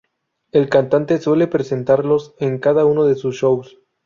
[0.51, 3.77] El cantante suele presentarlos en cada uno de sus shows.